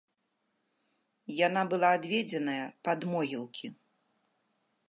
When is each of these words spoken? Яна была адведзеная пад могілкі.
Яна 1.47 1.61
была 1.73 1.89
адведзеная 1.99 2.65
пад 2.89 2.99
могілкі. 3.13 3.67